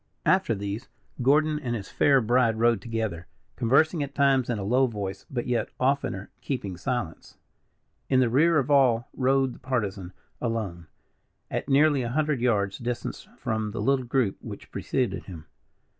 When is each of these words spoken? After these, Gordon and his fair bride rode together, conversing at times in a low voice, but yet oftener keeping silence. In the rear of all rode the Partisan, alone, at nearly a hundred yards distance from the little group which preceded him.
After 0.25 0.55
these, 0.55 0.87
Gordon 1.21 1.59
and 1.59 1.75
his 1.75 1.89
fair 1.89 2.21
bride 2.21 2.57
rode 2.57 2.81
together, 2.81 3.27
conversing 3.55 4.01
at 4.01 4.15
times 4.15 4.49
in 4.49 4.57
a 4.57 4.63
low 4.63 4.87
voice, 4.87 5.27
but 5.29 5.45
yet 5.45 5.69
oftener 5.79 6.31
keeping 6.41 6.75
silence. 6.75 7.37
In 8.09 8.19
the 8.19 8.27
rear 8.27 8.57
of 8.57 8.71
all 8.71 9.07
rode 9.15 9.53
the 9.53 9.59
Partisan, 9.59 10.11
alone, 10.41 10.87
at 11.51 11.69
nearly 11.69 12.01
a 12.01 12.09
hundred 12.09 12.41
yards 12.41 12.79
distance 12.79 13.27
from 13.37 13.73
the 13.73 13.79
little 13.79 14.05
group 14.05 14.37
which 14.41 14.71
preceded 14.71 15.25
him. 15.25 15.45